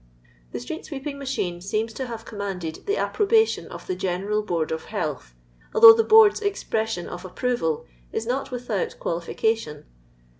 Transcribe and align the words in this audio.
The 0.51 0.59
street 0.59 0.83
sweeping 0.83 1.19
machine 1.19 1.61
seems 1.61 1.93
to 1.93 2.07
have 2.07 2.25
commanded 2.25 2.87
the 2.87 2.97
approbation 2.97 3.67
of 3.67 3.85
the 3.85 3.95
General 3.95 4.41
Board 4.41 4.71
of 4.71 4.85
Health, 4.85 5.35
although 5.75 5.93
the 5.93 6.03
Board's 6.03 6.41
expression 6.41 7.07
of 7.07 7.21
appro 7.21 7.55
val 7.55 7.85
is 8.11 8.25
not 8.25 8.49
without 8.49 8.97
qualification. 8.99 9.85